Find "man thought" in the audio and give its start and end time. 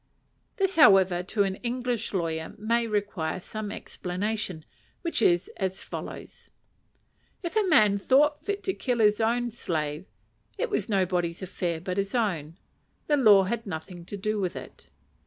7.67-8.43